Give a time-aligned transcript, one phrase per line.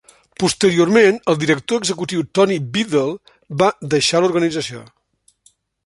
[0.43, 3.05] Posteriorment, el director executiu Tony Beadle
[3.63, 4.85] va deixar l'organització.